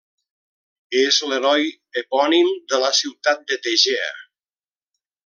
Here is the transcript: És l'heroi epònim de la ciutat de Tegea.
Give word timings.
És 1.01 1.19
l'heroi 1.31 1.69
epònim 2.01 2.49
de 2.73 2.79
la 2.85 2.91
ciutat 3.01 3.45
de 3.53 3.59
Tegea. 3.67 4.09